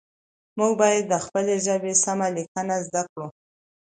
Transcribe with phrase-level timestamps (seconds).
[0.57, 3.27] موږ باید د خپلې ژبې سمه لیکنه زده کړو